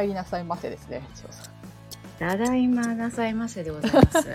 [0.00, 1.54] 帰りなさいませですね千代さん
[2.18, 4.28] ただいまなさいませでございます。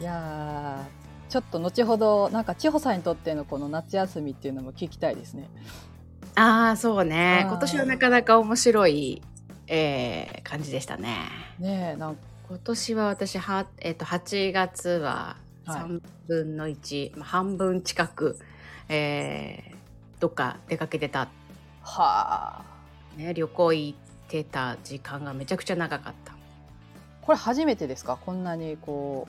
[0.00, 5.48] いやーちょっと後ほどなんか千穂さんにとってのこの夏休みっていうのも聞きたいですね
[6.36, 7.44] ああ、そうね。
[7.48, 9.22] 今年はなかなか面白い、
[9.66, 11.16] えー感じでしたね。
[11.58, 12.16] ねえなん
[12.48, 18.38] 今年は私は、えっと8月ははい3分の1、まあ半分近く、
[18.88, 19.73] えー
[20.24, 21.28] どっか出かけてた、
[21.82, 22.64] はあ。
[23.14, 26.32] ね、旅行行ってた時間がめちゃくちゃ長かった。
[27.20, 28.16] これ初めてですか？
[28.16, 29.28] こんなにこ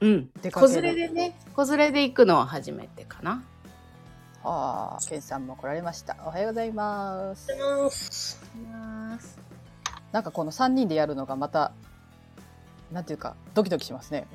[0.00, 0.04] う。
[0.04, 0.72] ん、出かける。
[0.72, 3.44] 子連れでね子連れで行くのは初めてかな。
[4.42, 6.16] うはあケンさんも来られました。
[6.26, 7.46] おはようございます。
[10.10, 11.70] なんかこの3人でやるのがまた
[12.90, 14.10] なんていうかドキドキします。
[14.10, 14.26] ね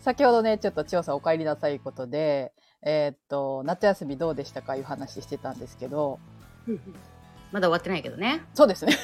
[0.00, 6.18] 先ほどねちょっと千代さんお帰りなさいことでえーっと夏休みどうでしたかいう話してたんですけど
[7.52, 8.42] まだ終わってないけどね。
[8.54, 8.92] そうですね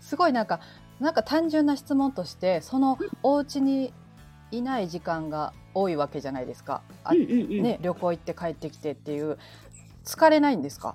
[0.00, 0.60] すごいなんか
[1.00, 3.92] なんか単純な質問としてそのお家に
[4.50, 6.82] いない時間が多いわけじゃないですか。
[7.04, 9.36] あうんうんうんね、旅行行って帰ってきてっていう
[10.04, 10.94] 疲れないんですか？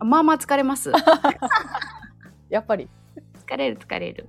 [0.00, 0.90] まあまあ疲れます。
[2.50, 2.88] やっぱり
[3.46, 4.28] 疲れる疲れる。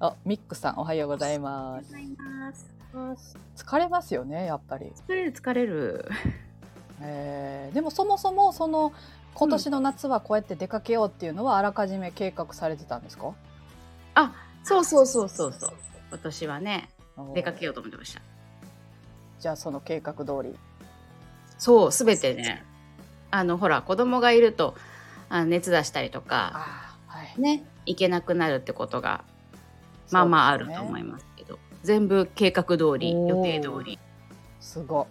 [0.00, 1.94] あミックさんおはようございます。
[3.56, 6.08] 疲れますよねやっぱり、疲れる疲れる。
[7.00, 8.92] えーでもそもそもその
[9.34, 13.32] 今年の夏はこうやって出かけようっていうのはあらかじめ計画されてたんですか？
[14.14, 15.72] あ、そうそうそうそうそう。
[16.10, 16.88] 今年はね、
[17.34, 18.20] 出かけよようと思ってました。
[19.40, 20.56] じゃあその計画通り
[21.58, 22.64] そう、すべてね。
[23.32, 24.76] あの、ほら、子供がいると、
[25.28, 26.83] あ熱出したりとか、
[27.38, 29.24] ね、行けなくなるってことが、
[30.10, 33.98] まあまああると思いますけど、全部計画通り、予定通り。
[34.60, 35.06] すごい。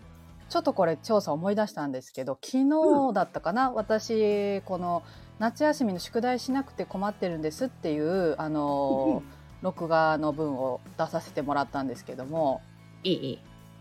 [0.49, 5.03] ちょっとこれ調査思い出したんですけど昨日だったかな、私この
[5.39, 9.23] 夏休みの宿題しなくて困ってるんですっていうあの、
[9.61, 12.61] 録画の文を出させてもらったんですけども。
[13.03, 13.39] いい、いい。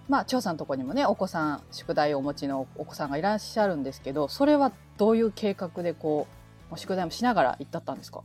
[0.08, 6.41] まあ張さんのとこにもねお子さん宿題をお持ちのお子さんがいらっしゃるんですけどそれはどういう計画でこう
[6.76, 8.22] 宿題もしながら行ったったんですか？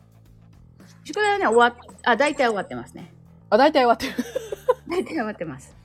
[1.03, 3.11] 宿題はね、終わっ、あ、大体終わってますね。
[3.49, 4.13] あ大体終わってる。
[4.89, 5.75] 大体終わってます。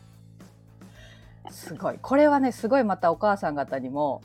[1.50, 1.98] すごい。
[2.00, 4.22] これはねすごいまたお母さん方にも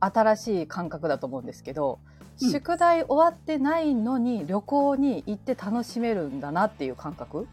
[0.00, 1.98] 新しい感覚だと思うんですけど、
[2.40, 2.50] うん。
[2.50, 7.46] 宿題終わってないのに旅行に行って楽しめるんだなっていう感覚？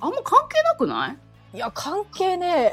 [0.00, 1.08] あんま関係なくな
[1.52, 1.56] い？
[1.56, 2.72] いや関係ね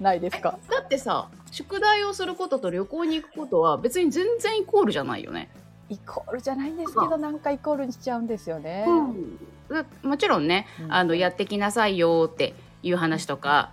[0.02, 0.58] ないですか？
[0.70, 5.48] だってさ宿題をすることと旅行に行くことは別に全然イコールじゃないよね。
[5.88, 8.84] イコールじゃないんですけどなんかイコールにしちゃうんですよね。
[9.70, 10.92] だもちろんね、うん。
[10.92, 12.52] あのやってきなさいよって
[12.82, 13.70] いう話とか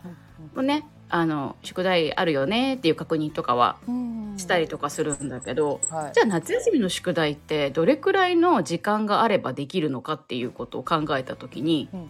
[0.55, 4.35] もねあの宿題あるよねっていう確認とかはうん。
[4.37, 6.13] したりとかするんだけど、はい。
[6.13, 12.07] じゃあ夏休みの宿題ってどれくらいの時間があればできるのかっていうことを考えた時に、うんうん。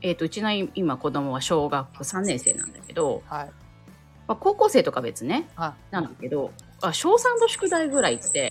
[0.00, 3.50] えー、とうちの今子供は小学3年生なんだけど、はい
[4.32, 8.50] まあ、高校生とか別ねあなんだけどあ小3の宿題ぐらいって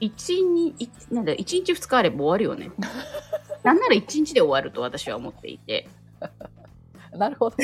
[0.00, 0.42] 1
[0.76, 2.70] 日なんだ1日2日あれば終わるよね。
[3.64, 5.88] なんなら1日で終わると私は思っていて。
[7.12, 7.56] なるほど。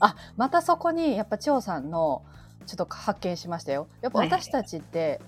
[0.00, 2.22] あまたそこにやっぱ張さんの
[2.66, 3.86] ちょっと発見しましたよ。
[4.00, 5.20] やっぱ私たちって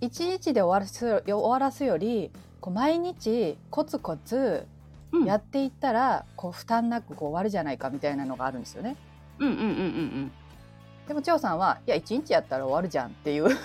[0.00, 4.66] 一日で終わらすよ終わらすよりこう毎日コツコツ
[5.10, 8.90] うん、やっていったら、こう負担なくこう終わるじゃないかみたいなのがあるんですよね。
[8.90, 9.07] うん
[9.38, 10.32] うんうんうんうん。
[11.06, 13.48] でも張さんはいや一日やったら終わるじゃんっていう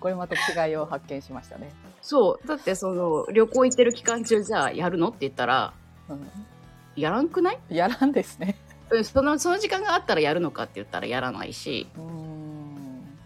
[0.00, 0.34] これまた
[0.66, 1.72] 違いを発見しましたね。
[2.02, 5.72] そうだってその旅行行ってる期間中じゃあやるのって言ったら
[6.08, 6.28] うん、
[6.96, 7.58] やらんくない？
[7.70, 8.56] やらんですね。
[8.90, 11.86] うんそのその時間があったらやるのかって言ったらやらないし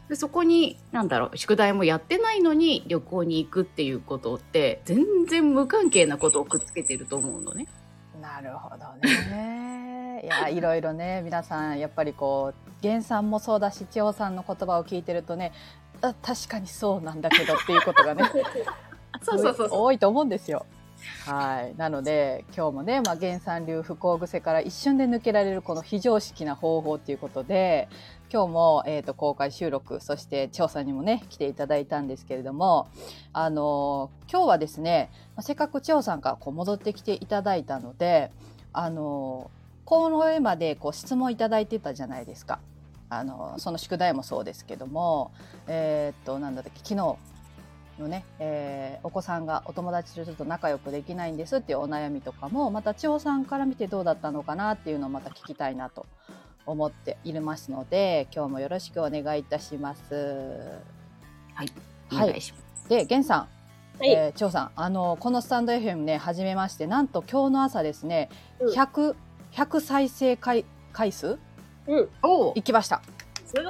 [0.08, 7.66] でそこになんだろう宿題もやってないのに旅行に行くっていうことって全然無関係なことをくっつけてると思うのね。
[8.22, 9.75] なるほどね。
[10.40, 15.52] いやいろいろね皆さんやっぱりこう源さんもそうだし千代さんの言葉を聞いてるとね
[16.02, 18.24] あ確かにそうなんだけどっていうことがね
[19.22, 20.66] そうそうそうそう多いと思うんですよ。
[21.26, 27.88] はいなので今日もね、まあ、源さん流不幸癖から一瞬で抜けられるこの非常識な方法ということで
[28.32, 32.88] 今日も、えー、と公開収録そして千代さんにもね来ていただいたんですけれども
[33.32, 38.30] あの今日はですねまあせっかく千代さんがこう戻ってきていただいたので
[38.72, 39.50] あの
[39.86, 42.58] この上までこう質問いただいてたじゃないですか。
[43.08, 45.30] あのその宿題もそうですけども、
[45.68, 47.18] えーっとなんだっけ昨日の
[48.08, 56.04] ね、えーお子さんがお友達とちょっと仲良くできないんですっていうお悩みとかもまた千穂さんから見てどうだったのかなっていうのをまた聞きたいなと
[56.66, 60.60] 思っていますので今日もよろしくお願いいたします。
[62.12, 62.88] お願いします。
[62.88, 63.40] で源さん、
[64.00, 68.28] はいえー千穂さんあのこのスタンド FM ね初めましてなんと今日の朝ですね、
[68.58, 69.14] うん100
[69.56, 71.38] 100再生回回数？
[71.87, 72.08] うん。
[72.23, 73.00] おお、いきました。
[73.47, 73.64] すごい。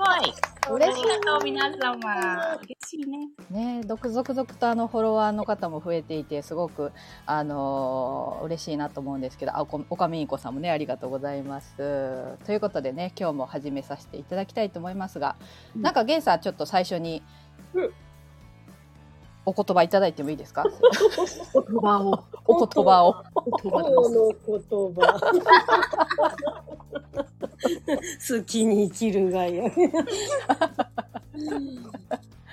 [0.69, 2.57] 嬉しいありがとう皆様。
[2.57, 3.79] 嬉しいね。
[3.79, 6.91] ね、続々々とあのフォロワーの方も増えていてすごく
[7.25, 11.77] あのー嬉しいなと思うんですけどあおこおかみいこさんもねありがとうございます。
[12.47, 15.37] ということでね今日も始めさせていただきたいと思いますが、
[15.77, 17.23] うんなんかゲンさんちょっと最初に、
[17.75, 17.93] うん
[19.47, 20.65] お言葉いただいてもいいですか？
[20.65, 22.25] 言葉を。
[22.47, 23.25] お言葉を。
[23.63, 24.61] 言葉今日の言
[24.95, 25.21] 葉。
[28.29, 29.71] 好きに生きるがや。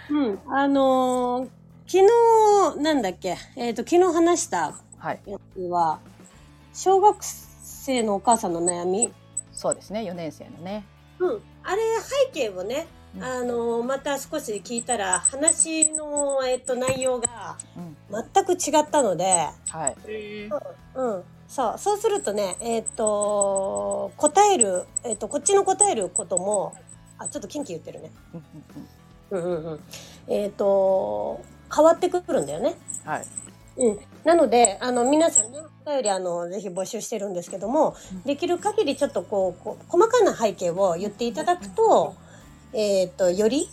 [0.09, 1.49] うん、あのー
[1.85, 1.99] 昨
[2.77, 5.99] 日、なんだっけ、えっ、と、昨日話したはいやつは、
[6.73, 9.13] 小学生のお母さんの悩み。
[9.51, 10.85] そうですね4年生のね。
[11.23, 11.41] うん。
[11.63, 17.95] あれ、背景をね、うんあのーまた少し聞いたら、話の、えっ、と、内容がうん
[18.33, 19.95] 全く違ったので、はい
[20.95, 21.23] うん。
[21.47, 21.75] そう。
[21.77, 26.75] そうするとね、えっ、と、答える、えっ、と、こっちの答えることも、
[27.17, 28.11] あ、ちょっとキンキ言ってるね。
[29.31, 29.79] うんうんうんうんうんうん。
[30.27, 31.41] えっ、と、
[31.73, 32.75] 変わってくるんだよね。
[33.05, 33.25] はい
[33.77, 33.99] うん。
[34.23, 42.15] なので、あの、皆さんね、お便り、あの、ぜひ募集してるんですけども、うんできる限りちょっとこう、こう細かな背景を言っていただくと、
[42.73, 43.69] えっ、と、より、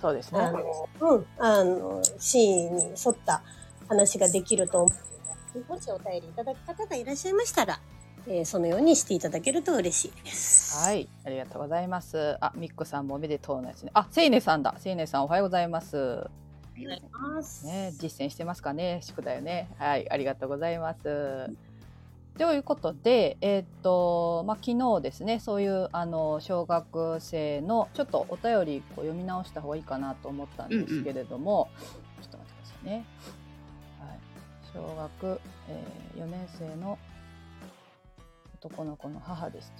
[0.00, 0.40] そうですね。
[0.40, 3.42] あの、うん、あの、シーンに沿った
[3.88, 4.94] 話ができると思
[5.54, 7.80] うので、もしお便りいただく方がいらっしゃいましたら、
[8.26, 10.78] えーそのようにしていただけると嬉しいです。
[10.78, 12.36] はい、ありがとうございます。
[12.40, 13.90] あ、ミックさんもおめでとうのやつね。
[13.94, 14.74] あ、セイネさんだ。
[14.78, 16.26] セイネさんおはようございます。
[16.74, 17.66] ありがとうございます。
[17.66, 19.68] ね、実践してますかね、宿題をね。
[19.78, 21.50] はい、ありがとうございます。
[22.36, 31.68] ということで、えーっと、まあ、昨日ですね、そういう、あの、小学生の、ちょっとお便り、こう読み直した方がいいかなと思ったんですけれども。
[32.20, 33.04] ちょっと待ってくださいね。
[34.00, 34.18] はい、
[34.72, 35.84] 小学、え
[36.16, 36.98] 4年生の
[38.60, 39.72] 男の子の母です。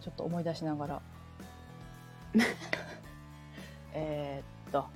[0.00, 1.02] ちょっと思い出しながら。
[3.94, 4.86] えーっと、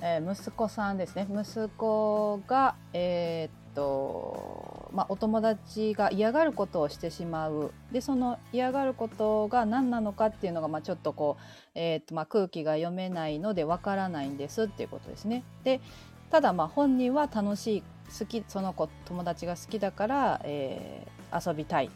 [0.00, 1.26] えー息子さんですね。
[1.30, 7.72] 息子が、えーっとまあ、お友達が嫌がることをしてしまう。
[7.92, 11.42] でその嫌がることが何なのかっていうのが、まあ、ちょっとこう、
[11.74, 15.44] えーっとまあ、空気が読めないのでわからないんですっていうことですね。
[15.64, 15.80] で
[16.30, 17.82] ただまあ本人は楽しい
[18.18, 21.90] 好きその子友達が好きだから、えー遊びたい。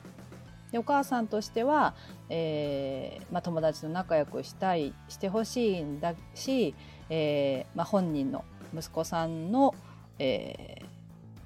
[0.73, 1.95] でお母さんとしては、
[2.29, 6.75] えーまあ、友達と仲良くしたいしてほしいんだし、
[7.11, 9.75] えーまあ、本人の息子さんの、
[10.19, 10.91] えー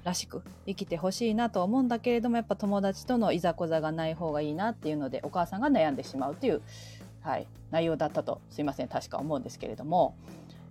[0.05, 6.61] らしく生きてほしいなとは思うんだけれどもやっぱ友達とのいざこざがない方がいいなっていうのでお母さんが悩んでしまうという、
[7.21, 8.87] はい、内容だったとすいません。
[8.87, 10.15] 確か思うんですけれども、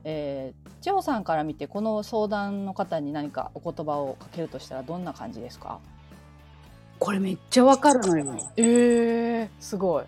[0.05, 5.81] えー、千穂さんから見てこの相談の方に何かお言葉をかけるとしたらどんな感じですか？
[7.00, 8.52] これめっちゃわかるのよ。
[8.56, 10.05] えー、すごい。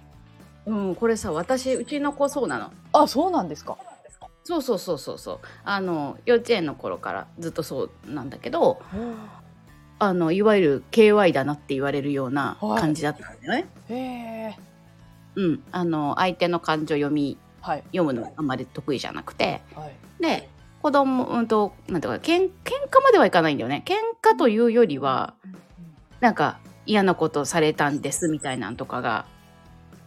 [0.67, 2.71] うん、これさ、私、うちの子そうなの。
[2.93, 3.77] あそうなんですか
[4.46, 5.38] そうそうそうそうそう。
[5.65, 8.81] あの、幼稚園の頃からずっとそうなんだけど、
[9.98, 13.69] あの、いわゆる KY だなって言われるようなはい感じだったんだよね。
[13.88, 14.56] へえ
[15.34, 15.62] うん。
[15.72, 20.48] あの、相手の感情読み、はい読むのあんまり得意じゃなくて、はいで、
[20.81, 22.48] 子供、うんと、なんていうか、けん喧
[22.88, 23.82] 嘩まではいかないんだよね。
[23.84, 25.34] 喧嘩というよりは、
[26.20, 29.26] なんか嫌なことされたんですみたいなんとかが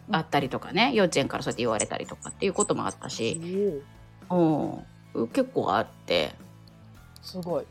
[0.09, 3.81] あったりとかね、幼稚園からそうやって言われたりとかっていうこともあったし、
[4.29, 6.33] うん、結構あって。
[7.21, 7.65] すごい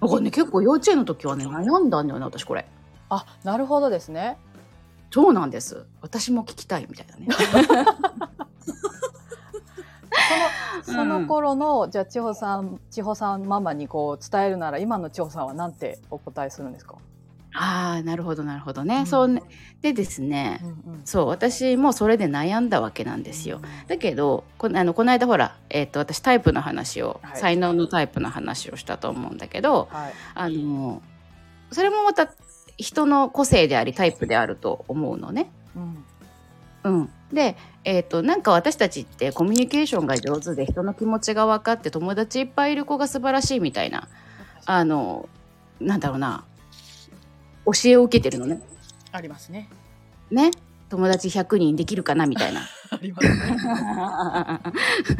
[0.00, 2.66] だからね、結構幼稚園の時はね、悩んだんだよね、私これ。
[3.08, 4.38] あなるほどですね
[5.10, 5.86] そうなんです。
[6.00, 7.28] 私も聞きたいみたいなね。
[10.84, 16.96] そのその頃の、じゃあ千穂さん千穂さんママにこう伝えるなら今の千穂さんはなんてお答えするんですか、
[17.54, 19.00] ああ、なるほど、なるほどね。
[19.00, 19.42] うんそうね。
[19.82, 23.60] でですね、うんうんそう、私もそれで悩んだわけなんですよ。
[23.88, 31.02] だけどこあのこの間ほら、えっと私タイプの話を、はい才能のタイプの話をしたと思うんだけどはいあの
[31.72, 32.32] それもまた
[32.76, 35.50] 人の個性でありタイプであると思うのね。
[35.76, 36.04] うん
[36.84, 44.08] うん、で、えっとなんか私たちってコミュニケーションが上手で人の気持ちが分かって友達いっぱいいる子が素晴らしいみたいな
[44.66, 45.28] あの
[45.80, 46.44] なんだろうな
[47.66, 48.60] 教えを受けてるのね。
[49.12, 49.68] ありますね。
[50.30, 50.50] ね？
[50.88, 52.60] 友達100人できるかなみたいな。
[52.90, 53.34] ありますね。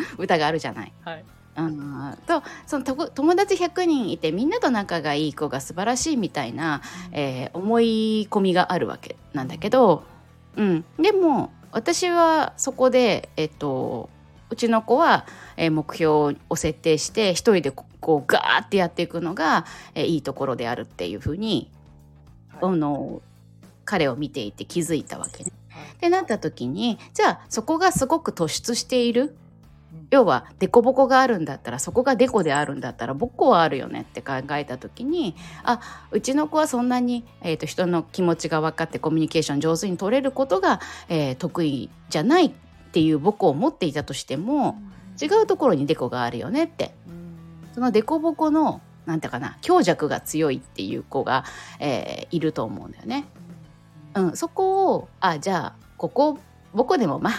[0.18, 0.92] 歌があるじゃない。
[1.04, 1.24] はい。
[1.54, 6.80] うんとその友達100人いてみんなと仲がいい子が素晴らしいみたいな、
[7.12, 10.04] えー思い込みがあるわけなんだけど、
[10.56, 14.08] うん、でも私はそこで、えっと、
[14.48, 15.26] うちの子は、
[15.58, 21.81] えー目標を設定して一人でここうガーってやっていくのが、えーいいところであるっていうふうに、はい
[22.62, 23.20] あの
[23.84, 25.52] 彼を見ていて気づいたわけね。
[25.68, 25.84] はい。
[25.92, 29.34] ってなった時にじゃあそこがすごく突出している。
[29.92, 30.06] うん。
[30.10, 35.80] 要は凸凹があるんだったらそこがデコであるんだったらボコはあるよねって考えた時にあ
[36.12, 42.50] うちの子はそんなに、えー、と人の気持ちが分かってコミュニケーション上手に取れることが、えー得意じゃないっ
[42.92, 44.78] ていうボコを持っていたとしても
[45.20, 46.94] 違うところにデコがあるよねって。
[47.08, 47.72] うん。
[47.74, 51.44] そのデコボコのなんていうかな強弱が強いっていう子が、
[51.80, 53.24] えーいると思うんだよね。
[54.14, 56.38] うん、そこをあじゃあここ
[56.74, 57.34] ボコでもまあ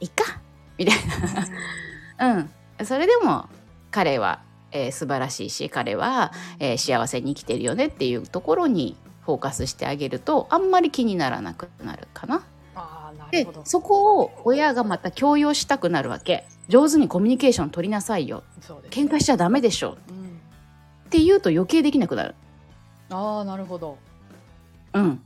[0.00, 0.40] いっか
[0.76, 0.96] みたい
[2.18, 2.48] な。
[2.78, 3.48] うん、それでも
[3.90, 4.40] 彼は、
[4.72, 12.42] えー素晴らしいし彼は、えー幸せに生きてるよねっていうところにフォーカスしてあげるとあんまり気にならなくなるかな。
[12.74, 13.62] あーなるでほど。
[13.64, 16.46] そこを親がまた強要したくなるわけ。
[16.68, 18.42] 上手にコミュニケーション取りなさいよ。
[18.60, 19.96] そうです喧嘩しちゃダメでしょ。
[20.08, 20.23] うん
[21.14, 22.34] って言うと余計できなくなる。
[23.10, 23.98] ああなるほど。
[24.94, 25.22] うん。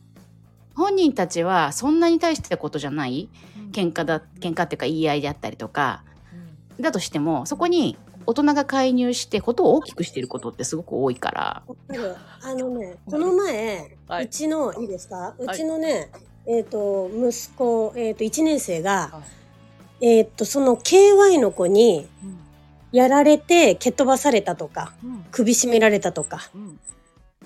[0.74, 3.30] 本人たちはそんなに大したことじゃない
[3.72, 6.04] 喧嘩だ喧嘩っていうか言い合いであったりとか。
[6.78, 6.82] うん。
[6.82, 11.62] だとしてもそこに大人が介入してことを大きくしていることってすごく多いから。
[12.42, 14.24] あのね、この前、はい。
[14.26, 15.34] うちの、いいですか？
[15.40, 15.44] い。
[15.44, 16.10] うちのね、
[16.46, 19.22] えっ、と、息子、えっ、と、1年生が、は
[20.02, 22.47] えっ、と、その KY の子にうん
[22.92, 25.24] やられて蹴っ飛ばされたとか、うん。
[25.30, 26.80] 首絞められたとか、うん。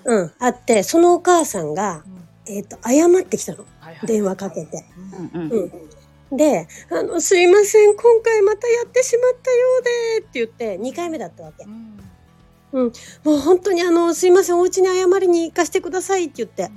[0.05, 2.03] うん、あって、そのお母さんが、
[2.47, 2.55] うん。
[2.55, 3.65] えっ、と、謝ってきたの。
[3.79, 4.07] はいはい。
[4.07, 4.85] 電話かけて。
[5.33, 5.71] うんうんうん。
[6.31, 6.37] うん。
[6.37, 11.65] で、あの、すいません、今回またやってしまったようで、って言って、2回目だったわけ。
[11.65, 11.67] う。
[11.67, 12.91] ん。
[13.23, 16.71] もう本当にあの、すいません、お家に謝りに行かせてくださいって言って、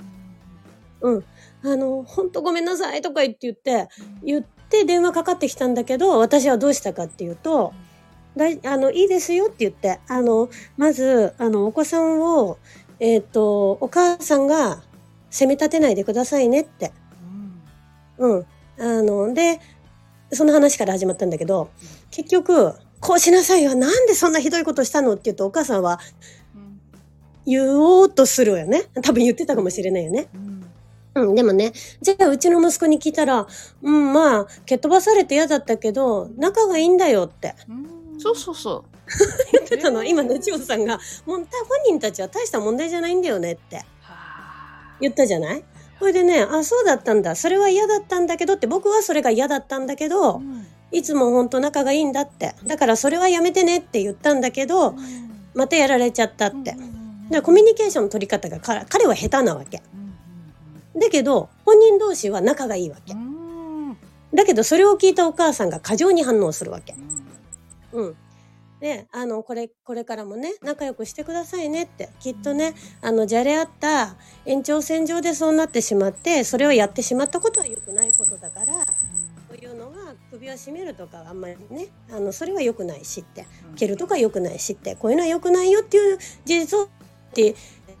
[1.01, 1.23] うん。
[1.63, 3.89] あの、本当ごめんなさいとか言って言って、
[4.23, 7.73] 言って電話かかってきたんだけど、私はどうしたかっていうと、
[8.37, 12.57] だいあの、いいですよって言って、あの、まず、あの、お子さんを、
[12.99, 14.81] えっ、と、お母さんが
[15.29, 16.91] 責め立てないでくださいねって。
[18.19, 18.45] うんうん。
[18.79, 19.59] あの、で、
[20.31, 21.69] その話から始まったんだけど、
[22.11, 23.75] 結局、こうしなさいよ。
[23.75, 25.99] なんでそんなひどいことしたのって言うと、お母さんは
[26.55, 26.79] うん
[27.45, 28.85] 言おうとするよね。
[29.03, 30.27] 多分言ってたかもしれないよね。
[30.33, 30.57] うん
[31.17, 33.47] うん、でもね、じゃあうちの息子に聞いたら、
[33.81, 38.85] うん、まあ、蹴っ飛ばされて嫌だったけど、仲がいいんだよってうんそうそうそ
[39.53, 40.03] 言ってたの。
[40.03, 45.63] 今ね、千代さんが、もうた本人たちは大した問題じゃないんだよねってはあ言ったじゃない？
[45.99, 47.35] それでね、あ、そうだったんだ。
[47.35, 52.55] それは嫌だったんだけどって、僕はそれが嫌だったんだけど、うんいつも本当仲がいいんだって。
[52.65, 54.95] だからそれはやめてねって言ったんだけど、
[55.53, 56.71] またやられちゃったって。
[56.71, 56.81] だか
[57.29, 59.81] らコミュニケーションの取り方が彼彼は下手なわけ。
[60.95, 63.17] だけど、本人同士は仲がいいわけう。
[63.17, 63.97] ん
[64.33, 66.95] だけど、それを聞いたお母さんが過剰に反応するわけ
[67.93, 68.01] う。
[68.01, 68.15] んうん。
[68.79, 72.09] で、あの、これ、これからもね、仲良くしてくださいねって。
[72.19, 74.15] きっとね、あの、じゃれ合った
[74.45, 78.91] 延長線上でそうなってしまって、それをやってしまったことは良くないことだから、こ
[79.53, 83.47] ういうのが首を絞めるとかあんまりね、あの、それは良くないしって。
[83.75, 86.89] 蹴るとか良くないしって、こういうのは良くないよっていう事実をっ
[87.33, 87.55] て、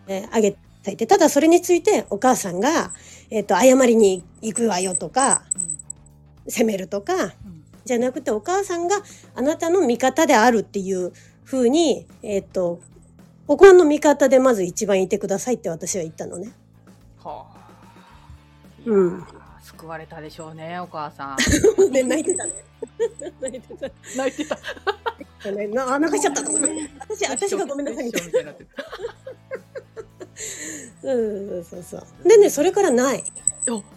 [0.07, 0.51] えー、あげ
[0.83, 2.91] ていて、ただそれについてお母さんが、
[3.31, 5.43] えっ、と、謝りに行くわよとか、
[6.47, 7.56] 責めるとか、うん
[7.87, 8.97] じゃなくてお母さんが
[9.35, 11.13] あなたの味方であるっていう
[11.43, 12.79] 風に、えっ、と、
[13.47, 16.51] お子さんの味方でまず一番いてくださいって私は言ったのね。
[17.23, 17.57] はあ
[18.85, 19.25] うん
[19.63, 22.53] 救われたでしょうねお母さんで、 泣いてたね。
[23.41, 23.89] 泣いてた。
[24.15, 24.57] 泣いてた
[25.75, 26.89] なあ、泣かしちゃったと思って。
[26.99, 28.27] 私、 私がごめんなさいみたいな。
[28.27, 28.69] みたいになってる
[31.03, 32.27] うん、そうそう。
[32.27, 33.23] でね、それからない。
[33.69, 33.96] おす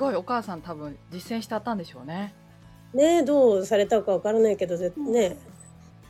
[0.00, 2.34] ごいお母さん多分実践してあったんでしょうね
[2.94, 5.36] ねどうされたかわからないけど、ぜね。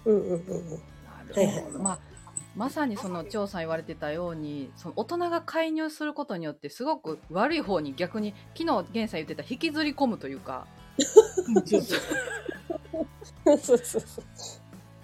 [0.06, 0.70] うんうんうんうん。
[0.70, 1.98] なるほどまあ
[2.56, 10.66] まさにその張さん言われてたようにその大人が介入することによってすごく悪い方に逆に昨日源さん言ってた引きずり込むというか
[11.64, 11.78] そ
[13.54, 14.24] うそうそう。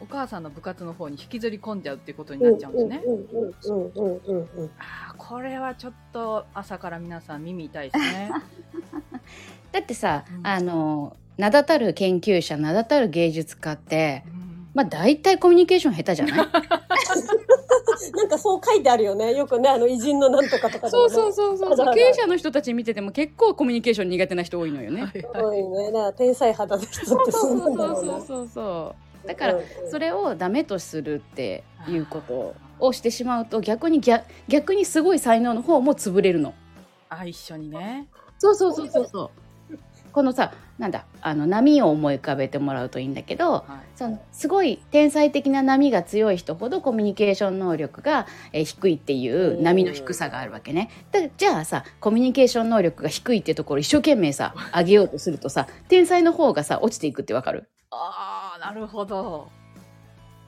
[0.09, 3.03] お母さんの部活の方に引きずり込んじゃうっていうことになっちゃうんですね。
[3.05, 4.71] うんうんうんうんうん。
[4.79, 8.31] ああこれはちょっと朝から皆さん耳痛いですね。
[9.73, 19.35] だってさ、うんあの名だたる研究者名だたる芸術家ってうんまあ大体コミュニケーション下手じゃないなんかそう書いてあるよね。
[19.35, 25.13] よくね、あの偉人のなんとかとかねそうそうそうそう経営者の人たち見てても結構コミュニケーション苦手な人多いのよね。
[25.35, 25.93] 多いね。
[26.17, 28.25] 天才肌の人ってそうそうそう。
[28.27, 36.54] そうそうだからうんそれをダメとするっていうことをしてしまうと逆に逆逆にすごい才能の方も潰れるの。
[37.09, 39.30] あ一緒にねそうそうそうそうそう。
[40.12, 50.88] このさなんだあの波を思い浮かべてもらうといいんだけどはいそのすごい天才的な波が強い人ほどコミュニケーション能力が、えー低いっていう波の低さがあるわけね。
[51.12, 57.68] だじゃあさコミュニケーション能力が低いっていうところを一生懸命さ上げようとするとさ天才の方がさ落ちていくってわかる？
[57.97, 59.50] ああ、なるほど。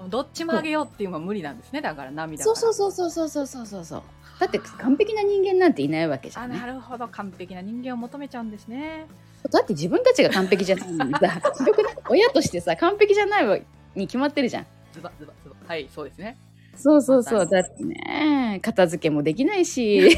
[0.08, 1.80] どっちもあげようっていうのは無理なんですね。
[1.80, 4.02] だから涙そうそうそうそうそうそうそうそう。
[4.38, 6.56] だって完璧な人間なんていないわけじゃあ、な。
[6.60, 7.08] なるほど。
[7.08, 9.06] 完璧な人間を求めちゃうんですね。
[9.50, 11.96] だって自分たちが完璧じゃないのさ、くない？
[12.08, 14.66] 親としてさ、完璧じゃないに決まってるじゃん。
[14.92, 15.56] ズバズバズバ。
[15.66, 16.36] はい、そうですね。
[16.76, 17.46] そうそうそう。
[17.48, 20.16] だってね、片付けもできないし。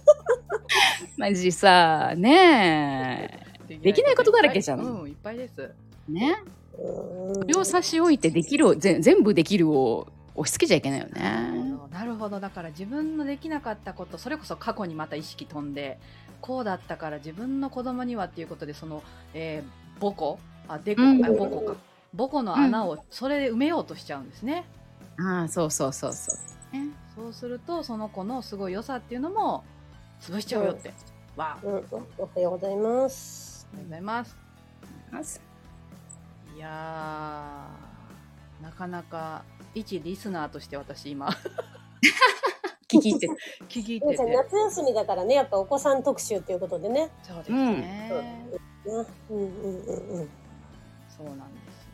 [1.18, 3.30] マジさ、ね
[3.68, 3.76] え。
[3.76, 5.70] できないことだらけじゃんうん、いっぱいです。
[6.08, 6.42] ね。
[6.78, 7.46] うん。
[7.46, 11.78] 両差し置いてできるを、ぜ全部できるを押し付けちゃいけないよね。
[11.90, 15.98] なるほどだから自分のできなかったことそれこそ過去にまた意識飛んで
[16.40, 19.02] こうだったから自分の子供にはっていうことでその、
[19.34, 20.38] えー、母子
[20.68, 21.24] あでこ、うん。
[21.24, 21.74] あ母子か。
[22.16, 24.64] 母子の穴をそれで埋めようとしちゃうんですね、
[25.18, 26.32] ああ、そうそうそうそ
[26.72, 26.76] う。
[26.76, 26.88] ね。
[27.14, 29.64] そうするとその子のすごい良さっていうのも
[30.20, 30.92] 潰しちゃうよって、
[31.36, 33.68] わあありうん、おはようございます。
[33.72, 34.24] がとうございま
[35.24, 35.49] す
[36.60, 41.28] やーなかなか一リスナーとして私今。
[42.88, 43.26] 聞き入って。
[43.28, 43.36] る。
[43.68, 47.10] 聞いて皆さんて夏休みだからね、やっぱお子さん特集ということでね。
[47.22, 48.12] そうですね、
[48.84, 50.28] うんうんうんうん。
[51.08, 51.88] そうなんです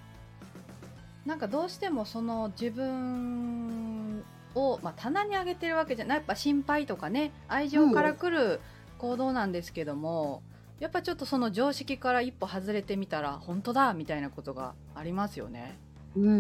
[1.27, 6.19] なんかどうしてもその自分を、まあ、棚に上げてるわけじゃない。
[6.19, 7.33] やっぱ心配とかね。
[7.49, 8.61] 愛情から来る
[8.99, 10.43] 行動なんですけども、
[10.81, 15.79] やっぱちょっとその常識から一歩外れてみたら本当だみたいなことがありますよね
[16.15, 16.33] うんうん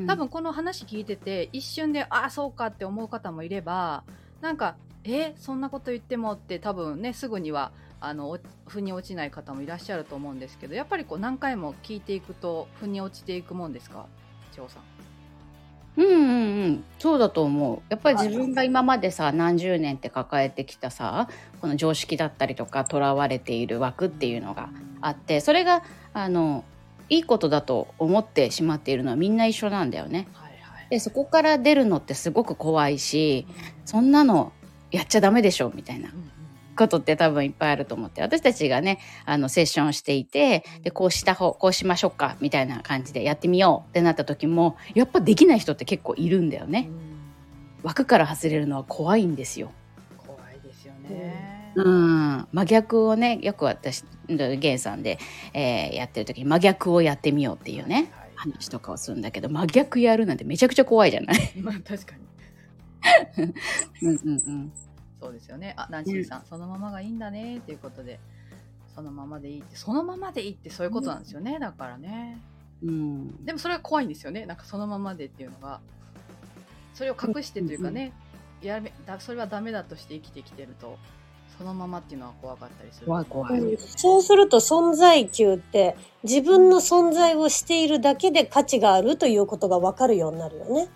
[0.00, 0.06] うん。
[0.06, 4.02] 多分この話聞いてて一瞬でああそうかって思う方もいれば
[4.40, 14.06] なんかえそんなこと言ってもって多分ねすぐにはあのお腑に落ちない方もいらっしゃると思うんですけどやっぱりこう何回も聞いていくと腑に落ちていくもんですか？
[14.52, 14.82] 張さん。
[16.04, 16.84] うんうんうん。
[16.98, 17.82] そうだと思う。
[17.88, 21.28] やっぱり自分が今までさ何十年って抱えてきたさ
[21.60, 25.82] この常識だったりとかとらわれている枠っていうのがあってそれが
[26.14, 26.64] あの
[27.08, 30.28] いいことだと思ってしまっているのはみんな一緒なんだよね。
[30.32, 30.86] はいはい。
[30.88, 33.46] でそこから出るのってすごく怖いし
[33.84, 34.52] そんなの
[34.90, 36.08] やっちゃダメでしょみたいな。
[36.08, 36.30] うんうん
[36.80, 46.88] ことって多分いっぱいあると思って私たちがねあのセッションしていてでこうした方こうしましょうかみたいな感じでやってみようってなった時もやっぱできない人って結構いるんだよね。
[47.04, 47.10] うん
[47.82, 49.72] 枠から外れるのは怖いんですよ。
[50.18, 51.72] 怖いですよね。
[51.76, 55.18] うん、真逆をねよく私ゲンさんで、
[55.54, 61.36] えーやってる時に真逆をやってみようっていうねはい話とかをするんだけど真逆やるなんてめちゃくちゃ怖いじゃない。
[61.60, 62.22] まあ確かに
[64.02, 64.72] うんうんうん
[65.20, 65.74] そうですよね。
[65.76, 68.18] あ、ナンシーさん、そのままがいいんだねっていうことで、
[68.94, 71.58] そのままでいいって、そのままでいいってそういうことなんですよね。
[71.58, 72.40] だからね。
[72.82, 74.46] うんでもそれは怖いんですよね。
[74.46, 75.80] なんかそのままでっていうのが、
[76.94, 78.12] それを隠してというかね、
[78.62, 80.98] やめだそれはダメだとして生きてきてると、
[81.58, 83.06] そのままっていうのは怖かったりする。
[83.06, 90.88] 怖い怖いうんそうすると存在級って自分の存在をしているだけで価値があるということが分かるようになるよね。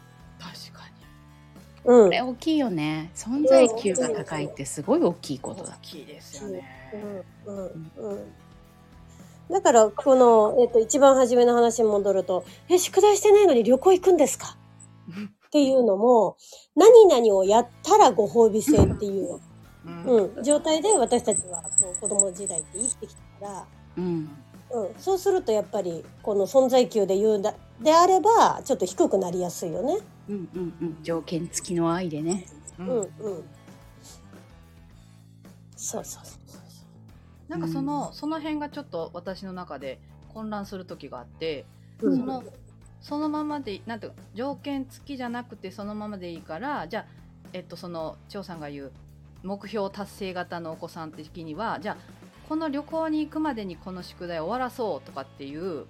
[1.85, 2.05] うん。
[2.07, 3.11] これ大きいよね。
[3.15, 5.77] 存在級が高いってすごい大きいことだ。
[5.77, 6.63] 大きいですよね。
[7.47, 7.57] うん。
[7.57, 7.91] うん。
[7.97, 8.35] うん。
[9.51, 14.17] だからこの、えっと一番初めの話に戻ると「え宿題してないのに旅行行くん。
[14.17, 14.57] ですか?」
[15.47, 16.37] っていうのも
[16.75, 19.39] 何々をやったらご褒美制っていう、
[19.85, 20.05] うん。
[20.37, 21.63] うん、状態で私たちは
[22.01, 23.67] 子供時代って生きてきたから。
[23.99, 24.29] うん。
[24.71, 27.43] うん、そうするとやっぱりこの存在級で言うん。
[27.43, 29.99] だであればちょっと低くなりやすいよね。
[30.29, 32.47] うんうんうん条件付きの愛でね
[32.79, 33.09] うんうんうん。
[35.77, 36.59] そうそうそうそう。
[37.49, 40.01] なんかその、その辺がちょっと私の中で
[40.33, 41.67] 混乱する時があって、
[42.01, 42.45] うんその
[43.01, 47.07] そのままでなんていうか条件付きじゃなくてそのままでいいからじゃあ
[47.53, 48.93] えっとその張さんが言う
[49.43, 51.97] 目標達成型のお子さん的にはじゃあ
[52.49, 55.85] この旅行に行くまでにこの宿題を終わらそうとかっていう、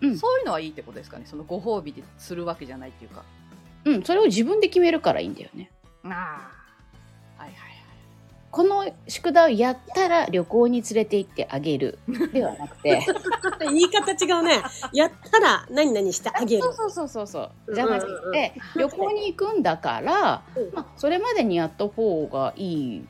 [0.00, 0.18] うん。
[0.18, 1.24] そういうのはいいってことですかね？
[1.26, 3.24] そのご褒美でするわけじゃないっていうか。
[3.84, 4.02] うん。
[4.02, 5.70] それを自分で決めるからいいんだよね。
[6.04, 7.70] ああはいはいはい。
[8.50, 11.98] この宿題をやったら旅行に連れて行ってあげる。
[12.32, 13.00] ではなくて。
[13.60, 14.62] 言い方違うね。
[14.92, 16.62] やったら何々してあげる。
[16.62, 16.74] そう。
[16.74, 17.74] そうそうそうそう。
[17.74, 20.72] じゃなくて旅行に行くんだから、うん。
[20.74, 23.06] まあ、それまでにやった方がいい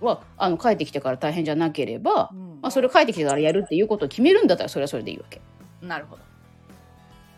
[0.00, 2.58] はあの帰ってきてから大変じゃなければ、うん。
[2.62, 5.40] まあ、それ帰ってきてからやるっていうことを決めるんだったらそれはそれでいいわけ。
[5.86, 6.22] なるほど。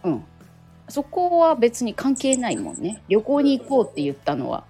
[0.05, 0.25] うん、
[0.89, 4.65] そこは別に関係ないもんね旅行に行こうって言ったのは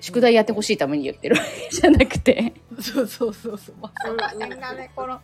[0.00, 3.76] 宿題やってほしいために言ってるわけじゃなくてそうそうそうそう。
[3.80, 5.20] まあ、う んそね、この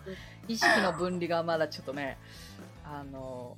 [0.47, 2.19] 意識の分離がまだちょっとね、
[2.85, 3.57] あの、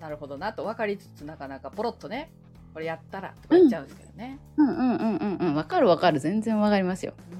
[0.00, 2.30] なるほどなと分かりつつ、なかなかポロッとね、
[2.72, 4.38] これやったらとか言っちゃうんですけどね。
[4.56, 7.14] うんうんうんうんうんわかるわかる全然わかりますよ。
[7.30, 7.34] う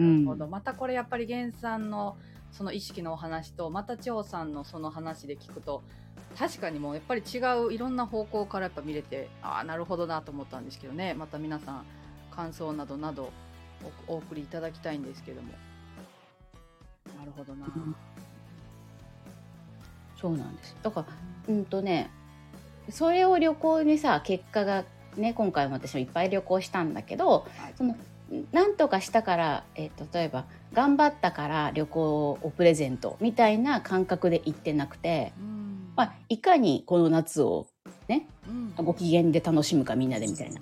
[0.00, 2.16] ーんなるほど、またこれやっぱり源さんの
[2.52, 5.82] その意識のお話とまた千穂さんのその話で聞くと
[6.38, 11.14] 確かにもうやっぱり違ういろんな方向からやっぱ見れてああなるほどなと思ったんですけどね。
[11.14, 11.84] また皆さん
[12.30, 13.30] 感想などなど
[14.08, 15.48] おお送りいただきたいんですけども。
[17.18, 17.96] なるほどな、うん。
[20.20, 20.76] そうなんです。
[20.82, 21.06] だから
[21.48, 22.10] うんとね
[22.90, 24.84] それを旅行にさ結果が
[25.16, 27.74] ね今回も私もいっぱい旅行したんだけど、はい。
[27.76, 27.96] その
[28.52, 35.92] なんとかしたから、えー例えば頑張ったから旅行をプレゼントみたいな感覚で行ってなくて、うん。
[35.96, 37.66] まあ、いかにこの夏を
[38.06, 38.84] ねうん。
[38.84, 40.60] ご機嫌で楽しむかみんなでみたいな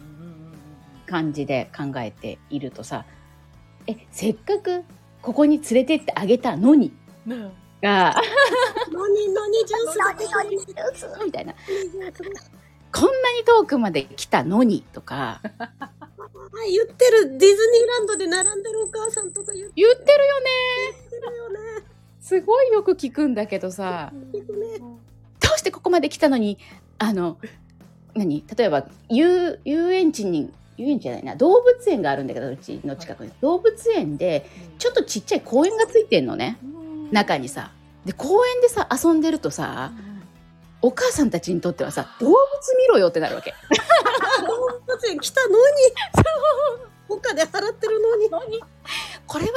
[1.06, 3.04] 感じで考えているとさ
[3.86, 4.84] えせっかく
[5.22, 6.92] ここに連れてってあげたのに
[7.26, 7.52] うんうん
[7.82, 8.14] が
[8.90, 12.30] 何何ジュースだみたいな何ジュースだ
[12.92, 15.42] こんなに遠くまで来たのにとか
[16.52, 17.36] はい言ってる。
[17.36, 19.72] ディズニーランドで並んでるお母さんとか言って。
[19.74, 20.48] 言ってるよね。
[21.30, 21.84] るよね。
[22.20, 24.12] すごいよく聞くんだけどさ。
[24.32, 24.40] ね。
[24.80, 24.88] ど
[25.54, 26.58] うしてここまで来たのに
[26.98, 27.38] あの
[28.14, 28.44] 何？
[28.56, 31.36] 例えば遊遊園地に遊園地じゃないな。
[31.36, 36.58] 動物園があるんだけどうちの近くに、動物園でちょっとちっちゃい公園がついてんのね。
[36.62, 37.10] うん。
[37.12, 37.72] 中にさ。
[38.04, 39.90] で公園でさ遊んでるとさ
[40.86, 42.36] お母さんたちにとってはさ動物
[42.78, 43.52] 見ろよってなるわけ。
[44.46, 45.62] 動物園来たのに。
[47.08, 48.30] 他で払ってるのに。
[48.30, 48.60] 何
[49.26, 49.52] これは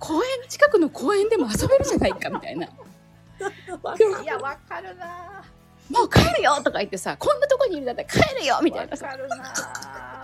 [0.00, 2.66] 公園の近くの公園でも遊べるじゃないかみたいな。
[2.66, 5.44] いやわかるな。
[5.88, 9.06] もう帰るよとか言ってさこんなとこにいるんだったら帰るよみたいなさ。
[9.06, 9.36] わかるな。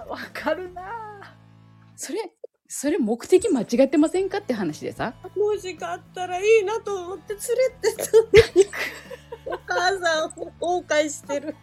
[0.08, 1.36] わかるな。
[1.94, 2.32] それ
[2.66, 5.14] それ目的間違ってませんかって話でさ。
[5.36, 7.42] もしかあったらいいなと思って連
[7.92, 9.27] れてった。
[9.50, 11.56] お母さんを後悔してる。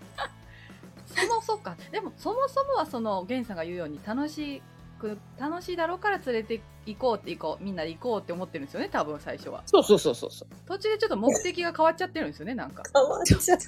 [1.05, 1.77] そもそか。
[1.91, 4.61] でもそもそもはその源さんが言うように楽し
[4.99, 9.63] く楽しいだろうから連れて行こうって行こうみんなで行こうって思ってるんですよね多分最初は。
[9.65, 10.47] そうそうそうそうそう。
[10.67, 12.83] 途中でちょっと目的が変わっちゃってるんですよねなんか。
[12.93, 13.59] 変わっちゃう。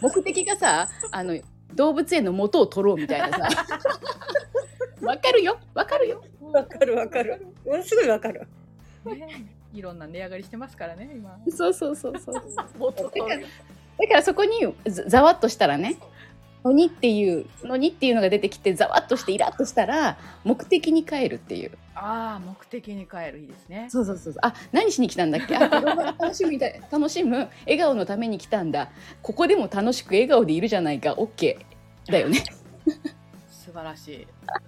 [0.00, 1.38] 目的がさあの
[1.74, 3.48] 動物園の元を取ろうみたいなさ。
[5.02, 5.58] わかるよ。
[5.74, 6.22] わかるよ。
[6.40, 7.46] わかるわかる。
[7.64, 8.46] ものすごいわかる。
[9.04, 11.38] ねいろんな値上がりしてますからね今。
[11.50, 12.42] そうそうそうそう。
[12.78, 13.42] 元だからだ
[14.08, 14.50] からそこに
[14.86, 15.96] ざざわっとしたらね
[16.64, 21.72] 「のに」っていう「のに」っていうのが出てきてざわっとしてイラッとしたら目的に帰るっていう。
[21.94, 23.88] ああ目的に帰るいいですね。
[23.90, 24.40] そうそうそうそう。
[24.42, 25.56] あ何しに来たんだっけ？
[25.56, 27.48] あ子供が楽しみだ 楽しむ。
[27.64, 28.90] 笑顔のために来たんだ。
[29.22, 31.12] ここでも楽しく笑顔でいるじゃないか。
[31.14, 31.56] OK
[32.06, 32.44] だよね。
[33.50, 34.26] 素晴らしい。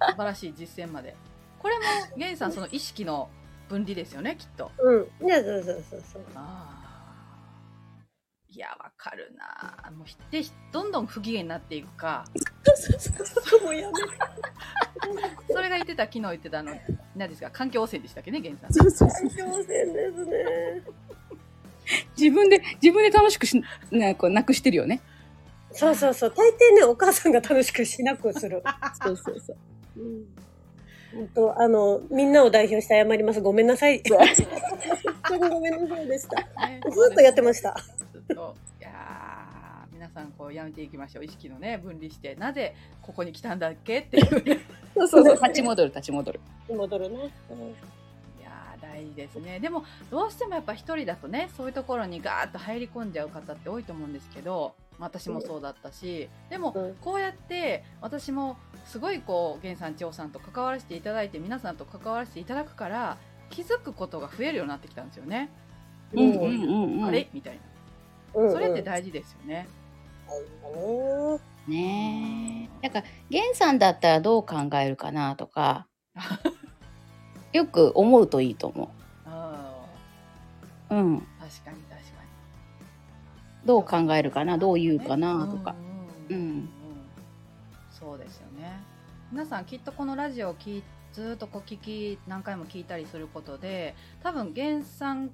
[0.09, 1.15] 素晴らしい実践まで。
[1.59, 1.81] これも
[2.17, 3.29] 源さんその意識の
[3.71, 4.91] 分離ですよねきっとう
[5.23, 5.27] ん。
[5.27, 6.21] ね、そうそうそうそう。
[6.35, 10.41] あーいやわかるなもうひで
[10.73, 12.25] どんどん不機嫌になっていくか
[13.63, 13.93] もうやめ
[15.49, 16.75] それが言ってた昨日言ってたあの
[17.15, 17.49] 何ですか？
[17.49, 20.83] 環境汚染でしたっけね源さんそうそうそう挑戦ですね。
[22.17, 25.01] 自分で自分で楽しくしなこうなくしてるよね
[25.71, 26.33] そうそうそう。
[26.35, 28.61] 大抵ね、お母さんが楽しくしなくする。
[29.01, 29.57] そうそうそう
[29.97, 30.25] うん。
[31.13, 33.41] 本当あの、みんなを代表して謝ります。
[33.41, 34.01] ごめんなさい。
[34.07, 34.19] 本
[35.27, 36.35] 当にごめんなさいでした。
[36.67, 37.75] ねずっとやってました。
[38.11, 44.59] ずっといやー皆さんこうやめていきましょう意識のね分離してなぜここに来たんだっけっていうね
[44.95, 47.15] そうそうそう立ち戻る立ち戻る戻るね。
[47.17, 48.00] いやー
[48.91, 49.59] 大事ですね。
[49.59, 56.29] でもどうしてもやっぱ一人だとねそういうところにガーッと入り込んじゃう方って多いと思うんですけど私もそうだったし。
[56.49, 56.95] でもうん。
[56.95, 63.17] こうやって私もすごいこう源さん千代さんと関わらせていただいて皆さんと関わらせていただくから
[63.49, 65.49] 気づくことが増えるようになってきたんですよね、
[66.13, 67.05] うんうんうんうん。
[67.05, 67.27] あれ？
[67.33, 67.59] みたい
[68.33, 69.67] うんなそれって大事ですよね、
[70.75, 75.87] うんねえなんか源さんだったらどう考えるかなとか
[77.53, 78.91] よく思うといいと思
[79.25, 79.85] あ
[80.89, 81.17] ううん。
[81.17, 83.65] ー確かに確かに。
[83.65, 85.75] どう考えるかなどう言うかなとか。
[86.29, 86.69] うんうん
[87.91, 88.79] そうですよね。
[89.31, 90.83] 皆さんきっとこのラジオを聞い
[91.13, 95.29] ずーっとこう聞き何回も聞いたりすることで多分原産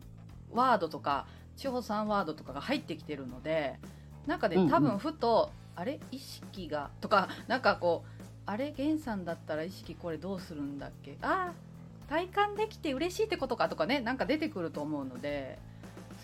[0.52, 3.80] ワードとか地方産ワードとかが入ってきてるので
[4.26, 4.70] なんかねうんうん。
[4.70, 6.00] 多分ふと、あれ？
[6.12, 8.10] 意識がとかなんかこう
[8.46, 8.74] あれ？
[8.76, 11.18] 原産だったら意識これどうするんだっけ？
[11.22, 11.77] あー
[12.10, 15.58] 体感できて嬉しいってことかとかねなんか出てくると思うので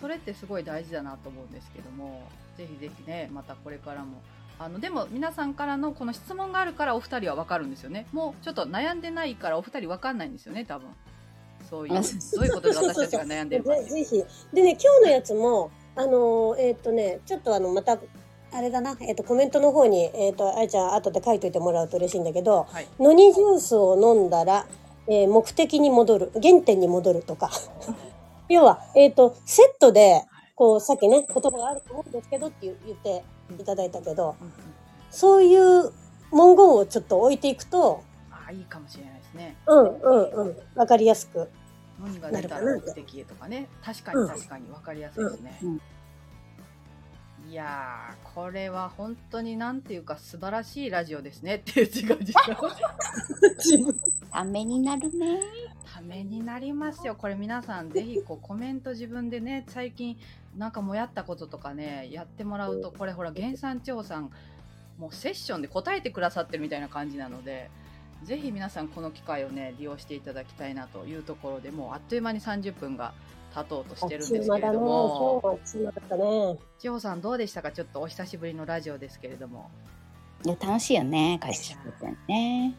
[0.00, 2.22] それってすごい大事だなと思うんですけども
[2.56, 4.22] ぜひぜひねまたこれからも。
[4.56, 8.06] あのでも皆さんからのこの質問があるからお二人は分かるんですよね。
[8.12, 10.90] もうちょっと悩んでないからお二人分かんないんですよね多分。
[11.68, 14.24] そういうあどういうことで私たちが悩んでるかぜぜひ。
[14.52, 17.98] でね、今日のやつも、あのーえーっとね、ちょっとあの、また、
[18.52, 22.86] あれだな、えーっと、コメントの方に、えーっと、あいちゃん、後で書いといてもらうと嬉しいんだけど、はい。
[23.00, 24.66] ノニジュースを飲んだら、
[25.06, 27.50] えー目的に戻る、原点に戻るとか。
[28.48, 33.24] 要は、えーっと、セットで、こう、さっきね、言葉があると思うんですけどって言言って
[33.58, 34.52] いただいたけど、うんうん
[35.14, 35.92] そういう
[36.32, 39.56] 文言をちょっと置いていくと、あいいかもしれないですね。
[39.68, 41.48] うんうんうん、わかりやすく。
[42.02, 43.68] 何が出たら目的へとかね。
[43.80, 44.66] 確かに確かに。
[44.66, 45.80] 分かりやすいですね、うん
[47.50, 53.94] いやーこれは本当になんていうか素晴らしいラジオですねっていう違う違う
[54.34, 55.38] ためになるね。
[55.84, 60.18] ためになりますよこれ皆さんぜひこうコメント自分でね最近
[60.56, 64.32] なんかもやったこととかねやってもらうとこれほら原産長さん
[64.98, 67.70] もうセッションで答えてくださってるみたいな感じなので
[68.24, 73.14] ぜひ皆さんこの機会をね利用していただきたいなというところでもうあっという間に30分が
[73.54, 76.00] 経とうとしてるんですけれどもあっちまだね。
[76.00, 76.58] 今日はあっちまだったね。
[76.80, 79.70] 千穂さんどうでしたかちょっとお久しぶりのラジオですけれども
[80.44, 82.74] いや楽しいよね、会社ってね。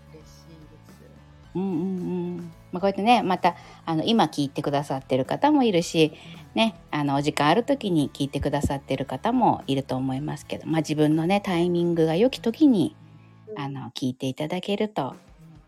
[1.56, 1.72] うんうんう
[2.42, 2.52] ん。
[2.72, 6.14] まあ、こうやってね、また、あの、今聞いてくださってる方もいるし、
[6.54, 12.96] ね、あの、お時間ある時に聞いてくださってる方もいると思いますけど、まあ、自分のね、タイミングが良き時に、
[13.56, 15.16] あの、聞いていただけると、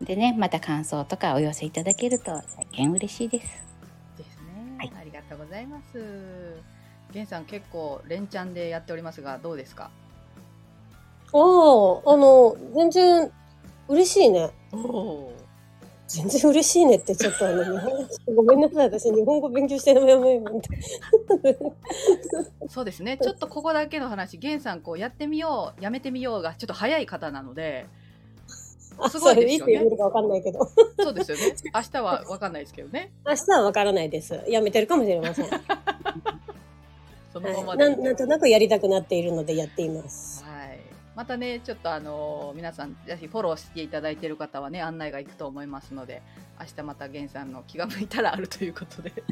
[0.02, 3.48] でね、また感想とかお寄せいただけると、大変嬉しいです。
[4.18, 4.92] ですね、はい。
[5.02, 6.62] ありがとうございます。
[7.10, 9.90] 源さん結構連チャンでやっておりますがどうですか？
[11.32, 13.32] おお、あの、全然
[13.88, 14.50] 嬉しいね。
[14.74, 15.34] おお
[16.08, 20.70] 全然嬉しいねって、ちょっとあの、日本語、ごめんなさい、私日本語勉強してるのやめなんて。
[22.70, 27.88] そうですねちょっとここだけの話源さんこうやってみようやめてみようがちょっと早い方なので
[29.00, 30.60] あ、すごいですよねいつ読めるかわかんないけど。
[31.00, 34.44] そうですよね明日は分かんないですけどね明日はわからないです。
[34.48, 35.46] やめてるかもしれません。
[35.50, 35.62] は
[37.32, 40.44] そのままい、で、なんなんとなくやりたくなっているのでやっています。
[41.18, 46.22] はい、またねちょっとあのー皆さんぜひフォローしていただいている方はね案内が行くと思いますので
[46.60, 49.12] 明日また源さんの気が向いたらあるということで。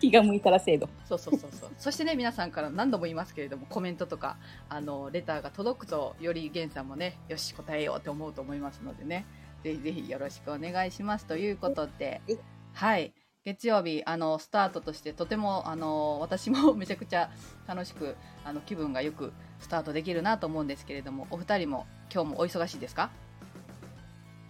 [0.00, 0.88] 気が向いたら制度。
[1.04, 1.70] そうそうそうそう。
[1.76, 4.36] そしてね皆さんから何度も言いますけれどもコメントとか
[4.68, 9.26] あのレターが届くとより源さんもねよし答えようって思うと思いますのでね。
[9.64, 12.20] ぜひぜひよろしくお願いしますということで。
[12.26, 12.38] はい。
[12.74, 13.17] はい
[13.48, 17.30] 月曜日あのスタートとしてとてもあの私も めちゃくちゃ
[17.66, 23.08] 楽しくあの気分がよくスタートできるなと思うんですけれどもお二人も今日もお忙しいですか？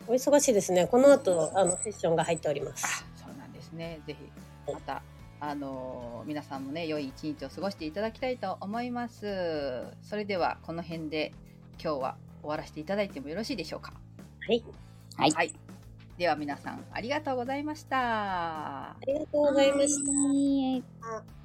[0.09, 0.87] お忙しいですね。
[0.87, 3.05] この後、あの、セッションが入っております。
[3.15, 4.01] そうなんですね。
[4.07, 5.03] ぜひまた
[5.39, 9.85] あの皆さんもね良い一日を過ごしていただきたいと思います。
[10.03, 11.33] それではこの辺で
[11.81, 13.93] 今日は終わらせていただいてもよろしいでしょうか？
[14.47, 14.65] はい。
[15.17, 15.68] はいはい。
[16.19, 18.97] では皆さんありがとうございましたあ。
[19.07, 21.38] りがとうございました。